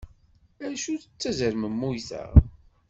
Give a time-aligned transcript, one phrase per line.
[0.67, 2.23] Acu d tazermemmuyt-a?